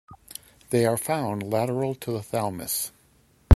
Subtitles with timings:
[0.71, 2.91] They are found lateral to the thalamus.